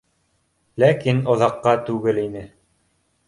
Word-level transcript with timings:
Ләкин 0.83 1.19
оҙаҡҡа 1.35 1.75
түгел 1.91 2.21
ине 2.25 2.45